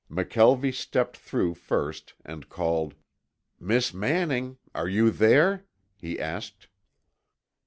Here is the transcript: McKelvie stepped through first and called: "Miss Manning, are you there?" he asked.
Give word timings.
McKelvie 0.09 0.73
stepped 0.73 1.15
through 1.15 1.53
first 1.53 2.15
and 2.25 2.49
called: 2.49 2.95
"Miss 3.59 3.93
Manning, 3.93 4.57
are 4.73 4.87
you 4.89 5.11
there?" 5.11 5.65
he 5.95 6.19
asked. 6.19 6.67